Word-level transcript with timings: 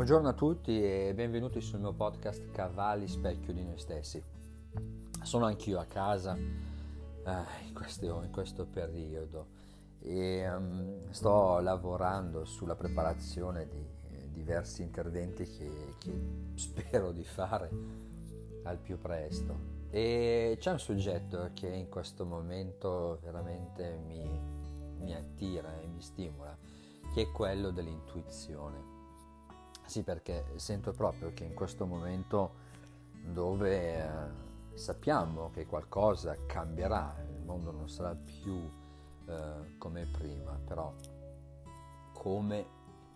Buongiorno 0.00 0.30
a 0.30 0.32
tutti 0.32 0.82
e 0.82 1.12
benvenuti 1.12 1.60
sul 1.60 1.78
mio 1.78 1.92
podcast 1.92 2.52
Cavalli 2.52 3.06
Specchio 3.06 3.52
di 3.52 3.62
noi 3.62 3.78
stessi. 3.78 4.24
Sono 5.22 5.44
anch'io 5.44 5.78
a 5.78 5.84
casa 5.84 6.34
eh, 6.36 7.66
in, 7.66 7.74
questo, 7.74 8.22
in, 8.22 8.30
questo, 8.30 8.64
periodo 8.64 9.48
e 10.00 10.50
um, 10.50 11.10
sto 11.10 11.58
lavorando 11.60 12.46
sulla 12.46 12.76
preparazione 12.76 13.68
di 13.68 13.86
eh, 14.08 14.30
diversi 14.30 14.80
interventi 14.80 15.44
che, 15.44 15.94
che 15.98 16.12
spero 16.56 17.12
di 17.12 17.24
fare 17.24 17.68
al 18.62 18.78
più 18.78 18.98
presto. 18.98 19.54
E 19.90 20.56
c'è 20.58 20.70
un 20.70 20.80
soggetto 20.80 21.50
che 21.52 21.68
in 21.68 21.90
questo 21.90 22.24
momento 22.24 23.18
veramente 23.22 23.98
mi, 24.02 24.26
mi 25.00 25.14
attira 25.14 25.78
e 25.78 25.86
mi 25.88 26.00
stimola, 26.00 26.56
che 27.12 27.20
è 27.20 27.30
quello 27.30 27.70
dell'intuizione 27.70 28.99
sì, 29.90 30.04
perché 30.04 30.44
sento 30.54 30.92
proprio 30.92 31.32
che 31.34 31.42
in 31.42 31.52
questo 31.52 31.84
momento 31.84 32.52
dove 33.24 33.96
eh, 33.96 34.76
sappiamo 34.76 35.50
che 35.50 35.66
qualcosa 35.66 36.36
cambierà, 36.46 37.16
il 37.28 37.44
mondo 37.44 37.72
non 37.72 37.88
sarà 37.88 38.14
più 38.14 38.70
eh, 39.26 39.76
come 39.78 40.06
prima, 40.06 40.52
però 40.64 40.94
come 42.12 42.64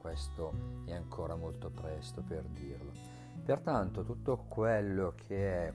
questo 0.01 0.53
è 0.85 0.93
ancora 0.93 1.37
molto 1.37 1.71
presto 1.71 2.23
per 2.27 2.43
dirlo. 2.43 2.91
Pertanto 3.45 4.03
tutto 4.03 4.45
quello 4.49 5.15
che 5.15 5.69
è 5.69 5.73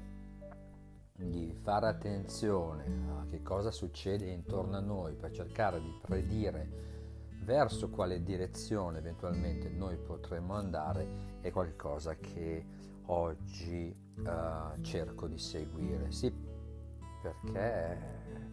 di 1.15 1.57
fare 1.61 1.87
attenzione 1.87 2.83
a 3.17 3.25
che 3.25 3.41
cosa 3.41 3.71
succede 3.71 4.25
intorno 4.25 4.75
a 4.75 4.81
noi 4.81 5.15
per 5.15 5.31
cercare 5.31 5.79
di 5.79 5.97
predire 6.01 6.98
verso 7.49 7.89
quale 7.89 8.21
direzione 8.21 8.99
eventualmente 8.99 9.69
noi 9.69 9.97
potremmo 9.97 10.53
andare 10.53 11.39
è 11.41 11.49
qualcosa 11.49 12.15
che 12.15 12.63
oggi 13.07 13.91
uh, 14.17 14.79
cerco 14.81 15.27
di 15.27 15.39
seguire. 15.39 16.11
Sì, 16.11 16.31
perché, 17.23 17.97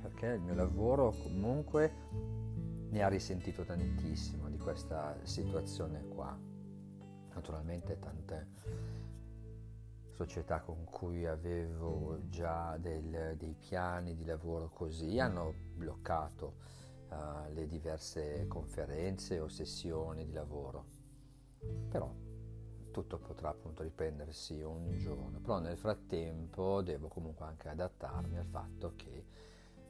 perché 0.01 0.27
il 0.29 0.41
mio 0.41 0.55
lavoro 0.55 1.15
comunque 1.23 1.93
ne 2.89 3.03
ha 3.03 3.09
risentito 3.09 3.65
tantissimo 3.65 4.49
di 4.49 4.57
questa 4.57 5.15
situazione 5.25 6.09
qua. 6.09 6.35
Naturalmente 7.35 7.99
tante 7.99 8.49
società 10.15 10.61
con 10.61 10.85
cui 10.85 11.27
avevo 11.27 12.21
già 12.31 12.79
del, 12.79 13.35
dei 13.37 13.55
piani 13.59 14.15
di 14.15 14.25
lavoro 14.25 14.71
così 14.71 15.19
hanno 15.19 15.53
bloccato 15.75 16.65
uh, 17.11 17.53
le 17.53 17.67
diverse 17.67 18.47
conferenze 18.49 19.39
o 19.41 19.49
sessioni 19.49 20.25
di 20.25 20.33
lavoro. 20.33 20.85
Però 21.89 22.13
tutto 22.91 23.19
potrà 23.19 23.51
appunto 23.51 23.83
riprendersi 23.83 24.63
un 24.63 24.97
giorno, 24.99 25.39
però 25.39 25.59
nel 25.59 25.77
frattempo 25.77 26.81
devo 26.83 27.09
comunque 27.09 27.45
anche 27.45 27.69
adattarmi 27.69 28.39
al 28.39 28.47
fatto 28.47 28.95
che 28.97 29.25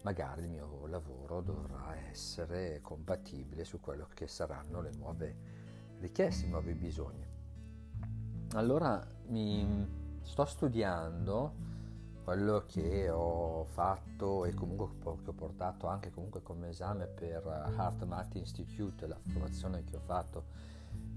magari 0.03 0.43
il 0.43 0.51
mio 0.51 0.87
lavoro 0.87 1.41
dovrà 1.41 1.97
essere 2.09 2.81
compatibile 2.81 3.65
su 3.65 3.81
quello 3.81 4.09
che 4.13 4.27
saranno 4.27 4.81
le 4.81 4.91
nuove 4.97 5.37
richieste, 6.01 6.47
i 6.47 6.49
nuovi 6.49 6.75
bisogni. 6.75 7.27
Allora 8.55 9.05
mi 9.29 9.87
sto 10.23 10.45
studiando 10.45 11.55
quello 12.27 12.65
che 12.67 13.09
ho 13.09 13.63
fatto 13.67 14.47
e 14.47 14.53
comunque 14.53 14.89
che 15.23 15.31
ho 15.31 15.33
portato 15.33 15.87
anche 15.87 16.11
come 16.11 16.71
esame 16.71 17.07
per 17.07 17.47
Heart 17.79 18.03
Math 18.03 18.35
Institute, 18.35 19.07
la 19.07 19.17
formazione 19.31 19.85
che 19.85 19.95
ho 19.95 20.01
fatto 20.01 20.47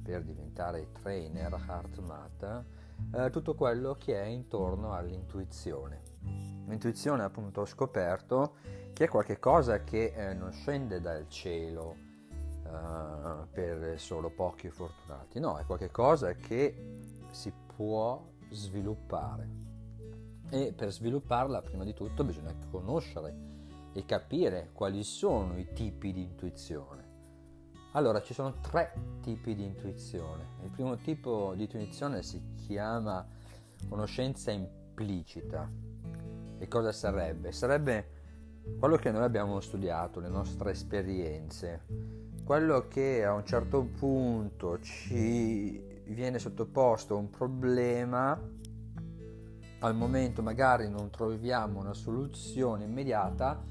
per 0.04 0.22
diventare 0.22 0.92
trainer 1.02 1.52
Heart 1.68 2.00
Math, 2.02 2.64
eh, 3.12 3.32
tutto 3.32 3.56
quello 3.56 3.96
che 3.96 4.22
è 4.22 4.26
intorno 4.26 4.94
all'intuizione. 4.94 6.02
L'intuizione 6.68 7.24
appunto 7.24 7.62
ho 7.62 7.66
scoperto 7.66 8.58
che 8.94 9.06
è 9.06 9.08
qualcosa 9.08 9.84
che 9.84 10.14
eh, 10.16 10.36
non 10.36 10.52
scende 10.52 11.02
dal 11.02 11.28
cielo 11.28 11.96
eh, 12.64 13.48
per 13.52 14.00
solo 14.00 14.30
pochi 14.30 14.70
fortunati, 14.70 15.40
no, 15.40 15.58
è 15.58 15.66
qualcosa 15.66 16.36
che 16.36 17.00
si 17.32 17.52
può 17.76 18.24
sviluppare 18.52 19.69
e 20.50 20.74
per 20.76 20.92
svilupparla 20.92 21.62
prima 21.62 21.84
di 21.84 21.94
tutto 21.94 22.24
bisogna 22.24 22.54
conoscere 22.72 23.48
e 23.94 24.06
capire 24.06 24.70
quali 24.74 25.04
sono 25.04 25.58
i 25.58 25.68
tipi 25.74 26.14
di 26.14 26.22
intuizione. 26.22 27.08
Allora, 27.94 28.22
ci 28.22 28.34
sono 28.36 28.54
tre 28.62 28.94
tipi 29.22 29.56
di 29.56 29.64
intuizione. 29.64 30.58
Il 30.64 30.70
primo 30.70 30.96
tipo 30.98 31.54
di 31.56 31.64
intuizione 31.64 32.22
si 32.22 32.40
chiama 32.68 33.26
conoscenza 33.88 34.52
implicita. 34.52 35.68
E 36.60 36.68
cosa 36.68 36.92
sarebbe? 36.92 37.52
Sarebbe 37.52 38.18
quello 38.78 38.98
che 38.98 39.10
noi 39.12 39.24
abbiamo 39.24 39.60
studiato, 39.60 40.20
le 40.20 40.30
nostre 40.30 40.72
esperienze, 40.72 41.86
quello 42.44 42.88
che 42.88 43.26
a 43.26 43.34
un 43.34 43.46
certo 43.46 43.84
punto 43.84 44.80
ci 44.80 45.84
viene 46.06 46.38
sottoposto 46.38 47.18
un 47.18 47.30
problema 47.30 48.40
al 49.80 49.96
momento 49.96 50.42
magari 50.42 50.90
non 50.90 51.10
troviamo 51.10 51.80
una 51.80 51.94
soluzione 51.94 52.84
immediata, 52.84 53.62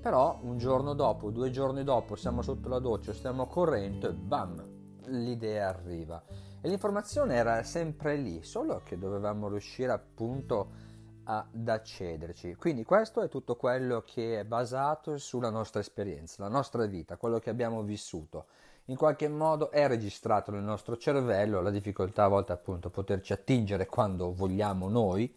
però 0.00 0.38
un 0.42 0.58
giorno 0.58 0.94
dopo, 0.94 1.30
due 1.30 1.50
giorni 1.50 1.84
dopo 1.84 2.16
siamo 2.16 2.42
sotto 2.42 2.68
la 2.68 2.78
doccia, 2.78 3.12
stiamo 3.12 3.46
correndo 3.46 4.08
e 4.08 4.12
bam, 4.12 4.62
l'idea 5.06 5.68
arriva. 5.68 6.22
E 6.60 6.68
l'informazione 6.68 7.34
era 7.36 7.62
sempre 7.62 8.16
lì, 8.16 8.42
solo 8.42 8.82
che 8.84 8.98
dovevamo 8.98 9.48
riuscire 9.48 9.92
appunto 9.92 10.92
ad 11.24 11.68
accederci. 11.68 12.54
Quindi 12.54 12.84
questo 12.84 13.22
è 13.22 13.28
tutto 13.28 13.56
quello 13.56 14.02
che 14.02 14.40
è 14.40 14.44
basato 14.44 15.16
sulla 15.16 15.50
nostra 15.50 15.80
esperienza, 15.80 16.42
la 16.42 16.48
nostra 16.48 16.84
vita, 16.86 17.16
quello 17.16 17.38
che 17.38 17.50
abbiamo 17.50 17.82
vissuto. 17.82 18.46
In 18.88 18.96
qualche 18.96 19.28
modo 19.28 19.70
è 19.70 19.88
registrato 19.88 20.50
nel 20.50 20.62
nostro 20.62 20.98
cervello, 20.98 21.62
la 21.62 21.70
difficoltà 21.70 22.24
a 22.24 22.28
volte 22.28 22.52
appunto 22.52 22.90
poterci 22.90 23.32
attingere 23.32 23.86
quando 23.86 24.34
vogliamo 24.34 24.88
noi, 24.90 25.34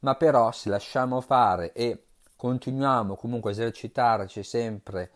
ma 0.00 0.14
però 0.16 0.52
se 0.52 0.68
lasciamo 0.68 1.22
fare 1.22 1.72
e 1.72 2.04
continuiamo 2.36 3.16
comunque 3.16 3.50
a 3.50 3.52
esercitarci 3.54 4.42
sempre 4.42 5.10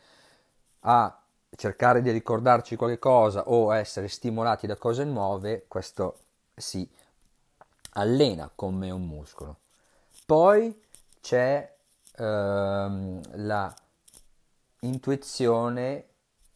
a 0.81 1.21
cercare 1.57 2.01
di 2.01 2.11
ricordarci 2.11 2.77
qualche 2.77 2.99
cosa 2.99 3.49
o 3.49 3.75
essere 3.75 4.09
stimolati 4.09 4.67
da 4.67 4.77
cose 4.77 5.05
nuove, 5.05 5.65
questo 5.69 6.19
si 6.55 6.89
allena 7.93 8.51
come 8.55 8.91
un 8.91 9.07
muscolo. 9.07 9.57
Poi 10.25 10.75
c'è 11.21 11.71
ehm, 12.17 13.21
la 13.47 13.75
intuizione 14.81 16.07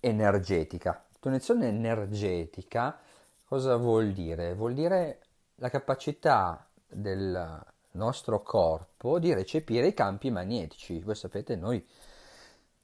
energetica. 0.04 1.04
L'intuizione 1.20 1.68
energetica 1.68 2.98
cosa 3.44 3.76
vuol 3.76 4.12
dire? 4.12 4.54
Vuol 4.54 4.74
dire 4.74 5.20
la 5.56 5.70
capacità 5.70 6.66
del 6.86 7.64
nostro 7.92 8.42
corpo 8.42 9.18
di 9.18 9.32
recepire 9.32 9.86
i 9.86 9.94
campi 9.94 10.30
magnetici. 10.30 11.00
Voi 11.00 11.14
sapete, 11.14 11.54
noi 11.54 11.86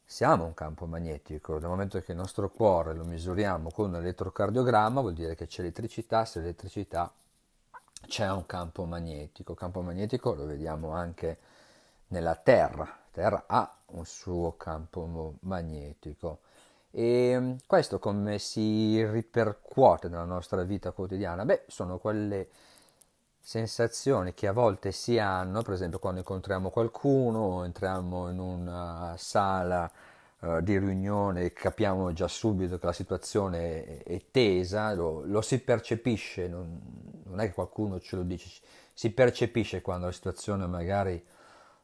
siamo 0.04 0.44
un 0.44 0.54
campo 0.54 0.86
magnetico, 0.86 1.58
dal 1.58 1.68
momento 1.68 2.00
che 2.00 2.12
il 2.12 2.18
nostro 2.18 2.50
cuore 2.50 2.94
lo 2.94 3.04
misuriamo 3.04 3.70
con 3.70 3.90
un 3.90 3.96
elettrocardiogramma, 3.96 5.00
vuol 5.00 5.14
dire 5.14 5.34
che 5.34 5.46
c'è 5.46 5.60
elettricità, 5.60 6.24
se 6.24 6.38
l'elettricità 6.38 7.12
c'è 8.06 8.30
un 8.30 8.46
campo 8.46 8.84
magnetico. 8.84 9.52
Il 9.52 9.58
campo 9.58 9.82
magnetico 9.82 10.34
lo 10.34 10.46
vediamo 10.46 10.92
anche 10.92 11.38
nella 12.08 12.36
Terra, 12.36 12.84
la 12.84 13.08
Terra 13.10 13.44
ha 13.46 13.76
un 13.86 14.06
suo 14.06 14.54
campo 14.56 15.34
magnetico. 15.40 16.40
E 16.90 17.56
questo 17.66 17.98
come 17.98 18.38
si 18.38 19.04
ripercuote 19.04 20.08
nella 20.08 20.24
nostra 20.24 20.62
vita 20.62 20.92
quotidiana? 20.92 21.44
Beh, 21.44 21.64
sono 21.66 21.98
quelle 21.98 22.48
sensazioni 23.40 24.34
che 24.34 24.46
a 24.46 24.52
volte 24.52 24.92
si 24.92 25.18
hanno, 25.18 25.62
per 25.62 25.74
esempio 25.74 25.98
quando 25.98 26.20
incontriamo 26.20 26.70
qualcuno, 26.70 27.64
entriamo 27.64 28.30
in 28.30 28.38
una 28.38 29.14
sala 29.16 29.90
uh, 30.40 30.60
di 30.60 30.78
riunione 30.78 31.44
e 31.44 31.52
capiamo 31.52 32.12
già 32.12 32.28
subito 32.28 32.78
che 32.78 32.86
la 32.86 32.92
situazione 32.92 33.84
è, 33.84 34.02
è 34.02 34.22
tesa, 34.30 34.92
lo, 34.92 35.22
lo, 35.24 35.40
si 35.40 35.60
percepisce, 35.60 36.46
non, 36.48 36.78
non, 37.24 37.40
è 37.40 37.46
che 37.46 37.54
qualcuno 37.54 37.98
ce 38.00 38.16
lo 38.16 38.22
dice, 38.22 38.60
si 38.92 39.10
percepisce 39.12 39.80
quando 39.80 40.06
la 40.06 40.12
situazione 40.12 40.66
magari 40.66 41.24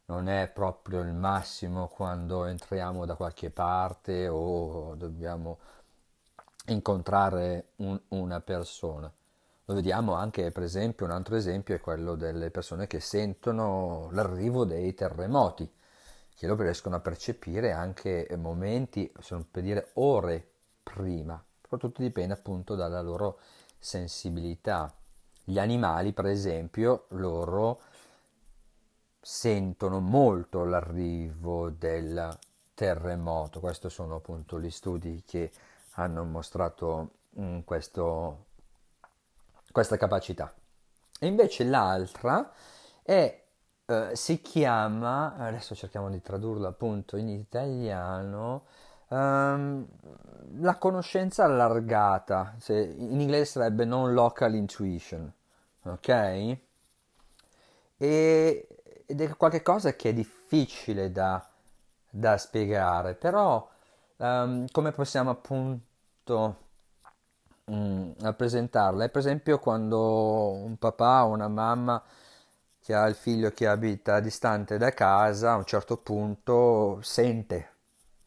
non 0.07 0.29
è 0.29 0.49
proprio 0.49 1.01
il 1.01 1.13
massimo, 1.13 1.89
quando 1.89 2.45
entriamo 2.45 3.07
da 3.07 3.15
qualche 3.15 3.51
parte 3.51 4.29
o 4.29 4.95
dobbiamo 4.97 5.59
incontrare 6.67 7.69
un, 7.77 7.99
una 8.09 8.41
persona. 8.41 9.11
Lo 9.67 9.75
vediamo 9.75 10.13
anche, 10.13 10.51
per 10.51 10.63
esempio, 10.63 11.07
un 11.07 11.13
altro 11.13 11.37
esempio 11.37 11.75
è 11.75 11.81
quello 11.81 12.17
delle 12.17 12.51
persone 12.51 12.87
che 12.87 13.01
sentono 13.01 14.09
l'arrivo 14.13 14.65
dei 14.67 14.93
terremoti, 14.93 15.71
che 16.35 16.47
lo 16.47 16.55
riescono 16.55 16.97
a 16.97 17.01
percepire 17.01 17.73
anche 17.73 18.29
momenti, 18.37 19.11
se 19.21 19.35
non 19.35 19.51
per 19.51 19.63
dire 19.63 19.91
ore 19.95 20.47
prima. 20.83 21.43
Però 21.63 21.79
tutto 21.79 22.03
dipende 22.03 22.35
appunto 22.35 22.75
dalla 22.75 23.01
loro 23.01 23.39
sensibilità. 23.79 24.95
Gli 25.43 25.59
animali, 25.59 26.13
per 26.13 26.27
esempio, 26.27 27.07
loro 27.11 27.81
sentono 29.25 30.01
molto 30.01 30.65
l'arrivo 30.65 31.71
del 31.71 32.37
terremoto. 32.75 33.59
Questi 33.59 33.89
sono 33.89 34.17
appunto 34.17 34.61
gli 34.61 34.71
studi 34.71 35.23
che 35.27 35.51
hanno 35.93 36.25
mostrato 36.25 37.11
mm, 37.41 37.61
questo, 37.61 38.45
questa 39.73 39.97
capacità. 39.97 40.53
E 41.19 41.27
invece 41.27 41.65
l'altra 41.65 42.53
è, 43.03 43.45
eh, 43.87 44.11
si 44.13 44.43
chiama, 44.43 45.37
adesso 45.37 45.75
cerchiamo 45.75 46.11
di 46.11 46.21
tradurlo 46.21 46.67
appunto 46.67 47.17
in 47.17 47.29
italiano, 47.29 48.67
um, 49.09 49.87
la 50.59 50.77
conoscenza 50.77 51.45
allargata, 51.45 52.57
se, 52.59 52.75
in 52.75 53.21
inglese 53.21 53.53
sarebbe 53.53 53.87
non 53.87 54.13
local 54.13 54.55
intuition, 54.55 55.33
ok? 55.85 56.59
E, 57.97 58.69
ed 59.07 59.21
è 59.21 59.37
qualcosa 59.37 59.95
che 59.95 60.11
è 60.11 60.13
difficile 60.13 61.11
da, 61.13 61.45
da 62.11 62.37
spiegare, 62.39 63.15
però 63.15 63.69
um, 64.17 64.67
come 64.71 64.93
possiamo 64.93 65.31
appunto 65.31 66.57
um, 67.67 68.15
rappresentarla? 68.21 69.05
È 69.05 69.11
per 69.11 69.21
esempio 69.21 69.59
quando 69.59 70.53
un 70.53 70.77
papà 70.79 71.27
o 71.27 71.31
una 71.31 71.49
mamma 71.49 72.03
che 72.81 72.95
ha 72.95 73.07
il 73.07 73.15
figlio 73.15 73.51
che 73.51 73.67
abita 73.67 74.21
distante 74.21 74.77
da 74.79 74.91
casa 74.93 75.53
a 75.53 75.57
un 75.57 75.65
certo 75.65 75.97
punto 75.97 76.99
sente 77.03 77.73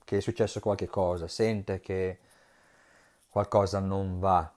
che 0.03 0.17
è 0.17 0.19
successo 0.21 0.59
qualche 0.61 0.87
cosa, 0.87 1.27
sente 1.27 1.79
che 1.79 2.19
qualcosa 3.29 3.79
non 3.79 4.19
va 4.19 4.49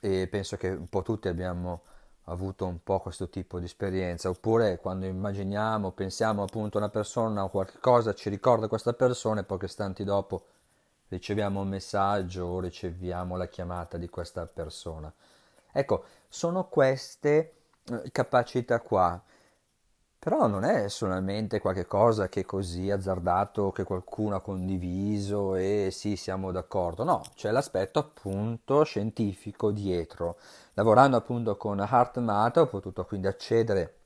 e 0.00 0.26
penso 0.28 0.56
che 0.56 0.70
un 0.70 0.88
po' 0.88 1.02
tutti 1.02 1.28
abbiamo 1.28 1.82
avuto 2.26 2.66
un 2.66 2.82
po' 2.82 3.00
questo 3.00 3.28
tipo 3.28 3.58
di 3.58 3.66
esperienza, 3.66 4.28
oppure 4.28 4.78
quando 4.78 5.06
immaginiamo, 5.06 5.92
pensiamo 5.92 6.42
appunto 6.42 6.78
a 6.78 6.80
una 6.80 6.90
persona 6.90 7.44
o 7.44 7.48
qualcosa 7.48 8.14
ci 8.14 8.28
ricorda 8.28 8.68
questa 8.68 8.92
persona 8.92 9.40
e 9.40 9.44
pochi 9.44 9.66
istanti 9.66 10.04
dopo 10.04 10.44
riceviamo 11.08 11.60
un 11.60 11.68
messaggio 11.68 12.44
o 12.44 12.60
riceviamo 12.60 13.36
la 13.36 13.46
chiamata 13.46 13.96
di 13.96 14.08
questa 14.08 14.46
persona. 14.46 15.12
Ecco, 15.72 16.04
sono 16.28 16.68
queste 16.68 17.54
eh, 17.84 18.10
capacità 18.10 18.80
qua 18.80 19.22
però 20.26 20.48
non 20.48 20.64
è 20.64 20.88
solamente 20.88 21.60
qualcosa 21.60 22.28
che 22.28 22.40
è 22.40 22.44
così 22.44 22.90
azzardato, 22.90 23.70
che 23.70 23.84
qualcuno 23.84 24.34
ha 24.34 24.40
condiviso 24.40 25.54
e 25.54 25.90
sì, 25.92 26.16
siamo 26.16 26.50
d'accordo. 26.50 27.04
No, 27.04 27.22
c'è 27.36 27.52
l'aspetto 27.52 28.00
appunto 28.00 28.82
scientifico 28.82 29.70
dietro. 29.70 30.36
Lavorando 30.74 31.16
appunto 31.16 31.56
con 31.56 31.78
HeartMath 31.78 32.56
ho 32.56 32.66
potuto 32.66 33.04
quindi 33.04 33.28
accedere 33.28 33.98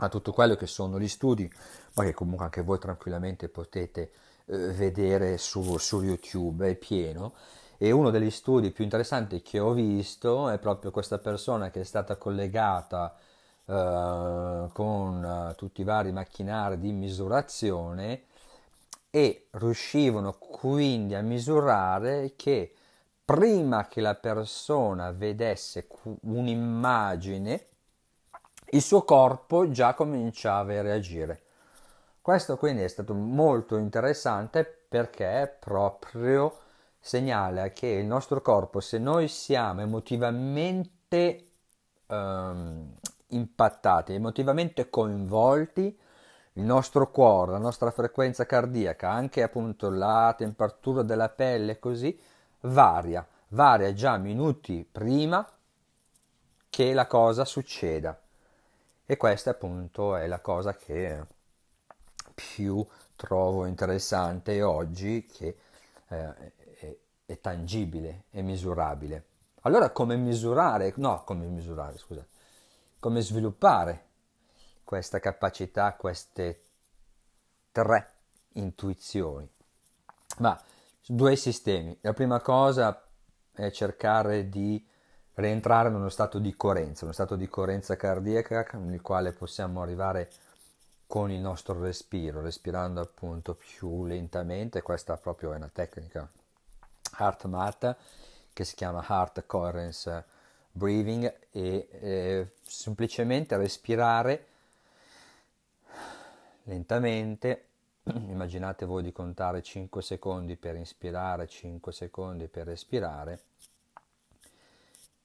a 0.00 0.10
tutto 0.10 0.30
quello 0.34 0.56
che 0.56 0.66
sono 0.66 1.00
gli 1.00 1.08
studi, 1.08 1.50
ma 1.94 2.04
che 2.04 2.12
comunque 2.12 2.44
anche 2.44 2.60
voi 2.60 2.78
tranquillamente 2.78 3.48
potete 3.48 4.10
eh, 4.44 4.58
vedere 4.58 5.38
su, 5.38 5.78
su 5.78 6.02
YouTube, 6.02 6.68
è 6.68 6.74
pieno. 6.74 7.32
E 7.78 7.92
uno 7.92 8.10
degli 8.10 8.30
studi 8.30 8.72
più 8.72 8.84
interessanti 8.84 9.40
che 9.40 9.58
ho 9.58 9.72
visto 9.72 10.50
è 10.50 10.58
proprio 10.58 10.90
questa 10.90 11.16
persona 11.16 11.70
che 11.70 11.80
è 11.80 11.84
stata 11.84 12.16
collegata 12.16 13.16
eh, 13.68 14.68
con 14.72 15.48
uh, 15.50 15.54
tutti 15.56 15.80
i 15.80 15.84
vari 15.84 16.12
macchinari 16.12 16.78
di 16.78 16.92
misurazione 16.92 18.22
e 19.10 19.48
riuscivano 19.52 20.34
quindi 20.34 21.14
a 21.14 21.20
misurare 21.20 22.34
che 22.36 22.72
prima 23.24 23.88
che 23.88 24.00
la 24.00 24.14
persona 24.14 25.10
vedesse 25.10 25.88
un'immagine 26.20 27.66
il 28.70 28.82
suo 28.82 29.02
corpo 29.02 29.68
già 29.70 29.94
cominciava 29.94 30.72
a 30.78 30.82
reagire. 30.82 31.42
Questo 32.20 32.56
quindi 32.56 32.82
è 32.82 32.88
stato 32.88 33.14
molto 33.14 33.76
interessante 33.76 34.64
perché 34.64 35.56
proprio 35.58 36.56
segnala 37.00 37.70
che 37.70 37.86
il 37.86 38.06
nostro 38.06 38.40
corpo, 38.42 38.80
se 38.80 38.98
noi 38.98 39.28
siamo 39.28 39.80
emotivamente 39.80 41.44
um, 42.06 42.94
impattati, 43.28 44.14
emotivamente 44.14 44.88
coinvolti, 44.88 45.98
il 46.54 46.62
nostro 46.62 47.10
cuore, 47.10 47.52
la 47.52 47.58
nostra 47.58 47.90
frequenza 47.90 48.46
cardiaca, 48.46 49.10
anche 49.10 49.42
appunto 49.42 49.90
la 49.90 50.34
temperatura 50.36 51.02
della 51.02 51.28
pelle 51.28 51.78
così, 51.78 52.18
varia, 52.60 53.26
varia 53.48 53.92
già 53.92 54.16
minuti 54.16 54.88
prima 54.90 55.46
che 56.70 56.92
la 56.94 57.06
cosa 57.06 57.44
succeda. 57.44 58.18
E 59.04 59.16
questa 59.16 59.50
appunto 59.50 60.16
è 60.16 60.26
la 60.26 60.40
cosa 60.40 60.74
che 60.74 61.24
più 62.34 62.84
trovo 63.16 63.66
interessante 63.66 64.62
oggi, 64.62 65.26
che 65.26 65.56
eh, 66.08 66.52
è, 66.78 66.96
è 67.26 67.40
tangibile, 67.40 68.24
è 68.30 68.40
misurabile. 68.40 69.24
Allora 69.62 69.90
come 69.90 70.16
misurare? 70.16 70.92
No, 70.96 71.22
come 71.24 71.46
misurare, 71.46 71.98
scusate 71.98 72.35
come 73.06 73.20
sviluppare 73.20 74.04
questa 74.82 75.20
capacità, 75.20 75.94
queste 75.94 76.60
tre 77.70 78.14
intuizioni. 78.54 79.48
Ma 80.38 80.60
due 81.06 81.36
sistemi. 81.36 81.96
La 82.00 82.12
prima 82.12 82.40
cosa 82.40 83.00
è 83.52 83.70
cercare 83.70 84.48
di 84.48 84.84
rientrare 85.34 85.88
in 85.88 85.94
uno 85.94 86.08
stato 86.08 86.40
di 86.40 86.56
coerenza, 86.56 87.04
uno 87.04 87.14
stato 87.14 87.36
di 87.36 87.46
coerenza 87.46 87.94
cardiaca 87.94 88.66
nel 88.72 89.02
quale 89.02 89.30
possiamo 89.30 89.82
arrivare 89.82 90.28
con 91.06 91.30
il 91.30 91.38
nostro 91.38 91.78
respiro, 91.80 92.40
respirando 92.40 93.00
appunto 93.00 93.54
più 93.54 94.04
lentamente. 94.04 94.82
Questa 94.82 95.16
proprio 95.16 95.52
è 95.52 95.56
una 95.58 95.70
tecnica 95.72 96.28
HeartMath 97.20 97.96
che 98.52 98.64
si 98.64 98.74
chiama 98.74 99.06
Heart 99.08 99.46
Coherence 99.46 100.34
breathing 100.76 101.32
e 101.50 101.88
eh, 101.90 102.46
semplicemente 102.62 103.56
respirare 103.56 104.46
lentamente. 106.64 107.64
Immaginate 108.04 108.84
voi 108.84 109.02
di 109.02 109.10
contare 109.10 109.62
5 109.62 110.02
secondi 110.02 110.56
per 110.56 110.76
inspirare, 110.76 111.46
5 111.46 111.92
secondi 111.92 112.46
per 112.48 112.66
respirare. 112.66 113.40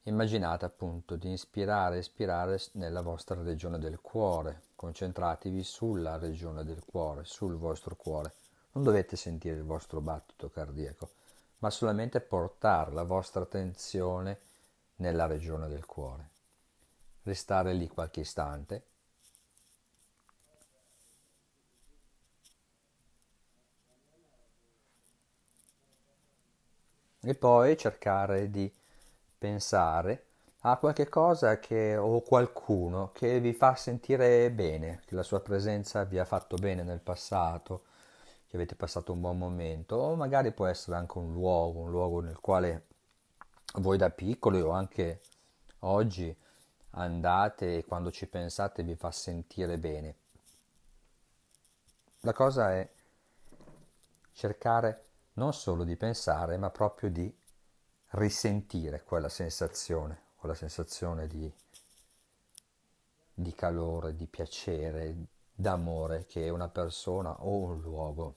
Immaginate 0.03 0.65
appunto 0.65 1.15
di 1.15 1.29
inspirare 1.29 1.97
e 1.97 1.99
espirare 1.99 2.59
nella 2.73 3.01
vostra 3.01 3.41
regione 3.43 3.77
del 3.77 3.99
cuore. 3.99 4.61
Concentratevi 4.75 5.63
sulla 5.63 6.17
regione 6.17 6.63
del 6.63 6.81
cuore, 6.85 7.25
sul 7.25 7.55
vostro 7.57 7.95
cuore. 7.95 8.33
Non 8.71 8.85
dovete 8.85 9.17
sentire 9.17 9.57
il 9.57 9.63
vostro 9.63 9.99
battito 9.99 10.49
cardiaco, 10.49 11.09
ma 11.59 11.69
solamente 11.69 12.21
portare 12.21 12.93
la 12.93 13.03
vostra 13.03 13.43
attenzione 13.43 14.39
nella 15.01 15.25
regione 15.25 15.67
del 15.67 15.85
cuore. 15.85 16.29
Restare 17.23 17.73
lì 17.73 17.87
qualche 17.87 18.21
istante. 18.21 18.85
E 27.23 27.35
poi 27.35 27.77
cercare 27.77 28.49
di 28.49 28.71
pensare 29.37 30.25
a 30.61 30.77
qualche 30.77 31.07
cosa 31.09 31.59
che, 31.59 31.95
o 31.95 32.21
qualcuno 32.21 33.11
che 33.11 33.39
vi 33.39 33.53
fa 33.53 33.75
sentire 33.75 34.49
bene, 34.51 35.01
che 35.05 35.15
la 35.15 35.23
sua 35.23 35.39
presenza 35.41 36.03
vi 36.03 36.17
ha 36.19 36.25
fatto 36.25 36.55
bene 36.57 36.83
nel 36.83 36.99
passato, 36.99 37.83
che 38.47 38.55
avete 38.55 38.75
passato 38.75 39.13
un 39.13 39.21
buon 39.21 39.37
momento, 39.37 39.95
o 39.95 40.15
magari 40.15 40.51
può 40.51 40.65
essere 40.65 40.97
anche 40.97 41.17
un 41.19 41.31
luogo, 41.31 41.79
un 41.79 41.91
luogo 41.91 42.21
nel 42.21 42.39
quale 42.39 42.85
voi 43.75 43.97
da 43.97 44.09
piccoli 44.09 44.59
o 44.61 44.71
anche 44.71 45.21
oggi 45.79 46.35
andate 46.91 47.77
e 47.77 47.85
quando 47.85 48.11
ci 48.11 48.27
pensate 48.27 48.83
vi 48.83 48.95
fa 48.95 49.11
sentire 49.11 49.77
bene. 49.77 50.15
La 52.21 52.33
cosa 52.33 52.73
è 52.73 52.89
cercare 54.33 55.05
non 55.33 55.53
solo 55.53 55.83
di 55.83 55.95
pensare, 55.95 56.57
ma 56.57 56.69
proprio 56.69 57.09
di 57.09 57.33
risentire 58.11 59.03
quella 59.03 59.29
sensazione, 59.29 60.19
quella 60.35 60.55
sensazione 60.55 61.27
di, 61.27 61.51
di 63.33 63.53
calore, 63.53 64.15
di 64.15 64.27
piacere, 64.27 65.15
d'amore 65.53 66.25
che 66.25 66.49
una 66.49 66.67
persona 66.67 67.43
o 67.43 67.57
un 67.57 67.79
luogo 67.79 68.35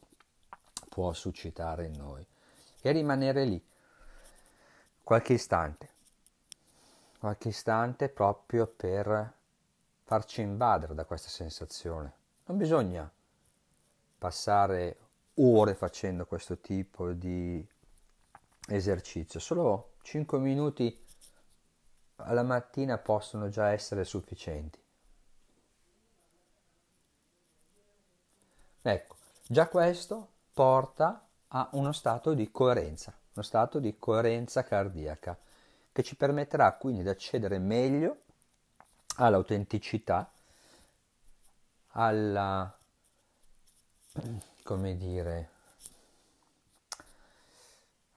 può 0.88 1.12
suscitare 1.12 1.86
in 1.86 1.96
noi 1.96 2.24
e 2.80 2.92
rimanere 2.92 3.44
lì 3.44 3.62
qualche 5.04 5.34
istante, 5.34 5.88
qualche 7.18 7.48
istante 7.48 8.08
proprio 8.08 8.66
per 8.66 9.32
farci 10.02 10.40
invadere 10.40 10.94
da 10.94 11.04
questa 11.04 11.28
sensazione. 11.28 12.12
Non 12.46 12.56
bisogna 12.56 13.10
passare 14.18 14.98
ore 15.34 15.74
facendo 15.74 16.26
questo 16.26 16.58
tipo 16.58 17.12
di 17.12 17.66
esercizio, 18.68 19.38
solo 19.40 19.92
5 20.02 20.38
minuti 20.38 21.02
alla 22.16 22.42
mattina 22.42 22.96
possono 22.96 23.48
già 23.48 23.72
essere 23.72 24.04
sufficienti. 24.04 24.80
Ecco, 28.82 29.16
già 29.46 29.68
questo 29.68 30.28
porta 30.52 31.26
a 31.48 31.68
uno 31.72 31.92
stato 31.92 32.34
di 32.34 32.50
coerenza, 32.50 33.14
uno 33.34 33.44
stato 33.44 33.80
di 33.80 33.96
coerenza 33.98 34.62
cardiaca 34.62 35.36
che 35.92 36.02
ci 36.02 36.16
permetterà 36.16 36.72
quindi 36.74 37.02
di 37.02 37.08
accedere 37.08 37.58
meglio 37.58 38.22
all'autenticità, 39.16 40.30
alla, 41.90 42.76
come 44.62 44.96
dire, 44.96 45.50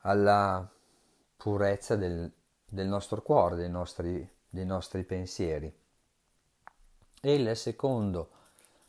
alla 0.01 0.67
purezza 1.35 1.95
del, 1.95 2.31
del 2.65 2.87
nostro 2.87 3.21
cuore, 3.21 3.55
dei 3.55 3.69
nostri, 3.69 4.27
dei 4.49 4.65
nostri 4.65 5.03
pensieri. 5.03 5.71
E 7.21 7.33
il 7.33 7.55
secondo 7.55 8.29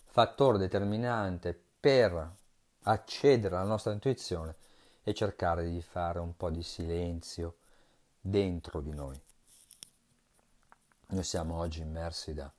fattore 0.05 0.59
determinante 0.59 1.59
per 1.81 2.37
accedere 2.83 3.57
alla 3.57 3.65
nostra 3.65 3.93
intuizione 3.93 4.57
è 5.09 5.15
cercare 5.15 5.69
di 5.71 5.81
fare 5.81 6.19
un 6.19 6.37
po' 6.37 6.51
di 6.51 6.63
silenzio 6.63 7.57
dentro 8.21 8.81
di 8.81 8.93
noi. 8.93 9.19
Noi 11.09 11.25
siamo 11.25 11.57
oggi 11.57 11.81
immersi 11.81 12.35
da 12.35 12.53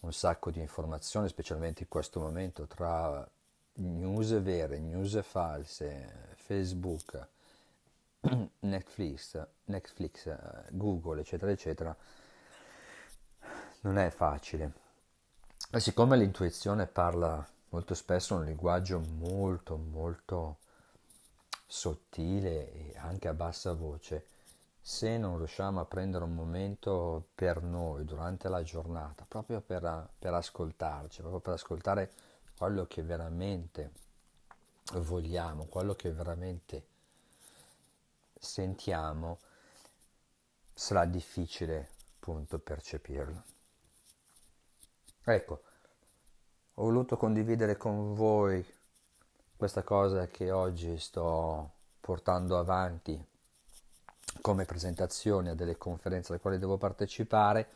un 0.00 0.12
sacco 0.12 0.50
di 0.50 0.60
informazioni, 0.60 1.28
specialmente 1.28 1.84
in 1.84 1.88
questo 1.88 2.18
momento, 2.18 2.66
tra 2.66 3.26
news 3.74 4.40
vere, 4.42 4.78
news 4.78 5.22
false, 5.22 6.34
Facebook, 6.34 7.28
Netflix, 8.60 9.46
Netflix, 9.66 10.36
Google, 10.70 11.20
eccetera, 11.20 11.52
eccetera. 11.52 11.96
Non 13.82 13.98
è 13.98 14.10
facile. 14.10 14.72
E 15.70 15.78
siccome 15.78 16.16
l'intuizione 16.16 16.86
parla 16.88 17.46
molto 17.68 17.94
spesso 17.94 18.34
un 18.34 18.44
linguaggio 18.44 18.98
molto 18.98 19.76
molto 19.76 20.58
sottile 21.66 22.72
e 22.72 22.94
anche 22.98 23.28
a 23.28 23.34
bassa 23.34 23.72
voce, 23.72 24.26
se 24.80 25.16
non 25.16 25.38
riusciamo 25.38 25.80
a 25.80 25.86
prendere 25.86 26.24
un 26.24 26.34
momento 26.34 27.28
per 27.34 27.62
noi 27.62 28.04
durante 28.04 28.48
la 28.48 28.62
giornata, 28.62 29.24
proprio 29.26 29.60
per, 29.60 30.10
per 30.18 30.34
ascoltarci, 30.34 31.20
proprio 31.20 31.40
per 31.40 31.54
ascoltare 31.54 32.12
quello 32.56 32.86
che 32.86 33.02
veramente 33.02 33.92
vogliamo, 34.92 35.64
quello 35.66 35.94
che 35.94 36.12
veramente 36.12 36.86
sentiamo, 38.38 39.38
sarà 40.72 41.06
difficile 41.06 41.90
appunto 42.16 42.58
percepirlo. 42.58 43.42
Ecco, 45.24 45.62
ho 46.74 46.82
voluto 46.82 47.16
condividere 47.16 47.76
con 47.76 48.14
voi 48.14 48.64
questa 49.56 49.82
cosa 49.82 50.26
che 50.26 50.50
oggi 50.50 50.98
sto 50.98 51.70
portando 52.00 52.58
avanti 52.58 53.22
come 54.40 54.64
presentazione 54.64 55.50
a 55.50 55.54
delle 55.54 55.78
conferenze 55.78 56.32
alle 56.32 56.40
quali 56.40 56.58
devo 56.58 56.76
partecipare. 56.76 57.68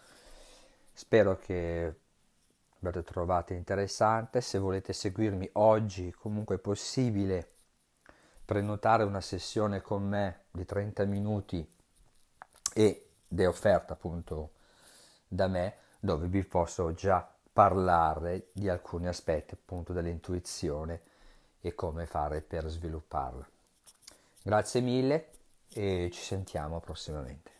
Spero 0.93 1.39
che 1.39 1.95
abbiate 2.77 3.03
trovato 3.05 3.53
interessante. 3.53 4.41
Se 4.41 4.59
volete 4.59 4.93
seguirmi 4.93 5.49
oggi, 5.55 6.13
comunque 6.13 6.57
è 6.57 6.59
possibile 6.59 7.53
prenotare 8.45 9.05
una 9.05 9.21
sessione 9.21 9.81
con 9.81 10.03
me 10.03 10.45
di 10.51 10.65
30 10.65 11.05
minuti 11.05 11.67
ed 12.75 13.03
è 13.35 13.47
offerta 13.47 13.93
appunto 13.93 14.53
da 15.29 15.47
me 15.49 15.77
dove 16.01 16.29
vi 16.29 16.43
posso 16.45 16.93
già 16.95 17.27
parlare 17.53 18.49
di 18.53 18.69
alcuni 18.69 19.07
aspetti 19.07 19.55
appunto 19.55 19.93
dell'intuizione 19.93 21.03
e 21.61 21.75
come 21.75 22.07
fare 22.07 22.41
per 22.41 22.67
svilupparla. 22.67 23.47
Grazie 24.43 24.81
mille 24.81 25.29
e 25.73 26.11
ci 26.13 26.23
sentiamo 26.23 26.81
prossimamente. 26.81 27.58